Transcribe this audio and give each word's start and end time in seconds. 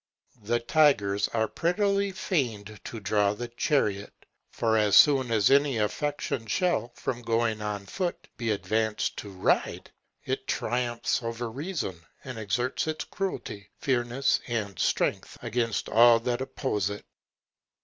And 0.49 0.67
tigers 0.67 1.27
are 1.27 1.47
prettily 1.47 2.11
feigned 2.11 2.79
to 2.85 2.99
draw 2.99 3.35
the 3.35 3.49
chariot; 3.49 4.11
for 4.49 4.75
as 4.75 4.95
soon 4.95 5.29
as 5.29 5.51
any 5.51 5.77
affection 5.77 6.47
shall, 6.47 6.91
from 6.95 7.21
going 7.21 7.61
on 7.61 7.85
foot, 7.85 8.27
be 8.35 8.49
advanced 8.49 9.15
to 9.17 9.29
ride, 9.29 9.91
it 10.25 10.47
triumphs 10.47 11.21
over 11.21 11.51
reason, 11.51 12.03
and 12.23 12.39
exerts 12.39 12.87
its 12.87 13.05
cruelty, 13.05 13.69
fierceness, 13.77 14.39
and 14.47 14.79
strength 14.79 15.37
against 15.43 15.87
all 15.87 16.19
that 16.21 16.41
oppose 16.41 16.89
it. 16.89 17.05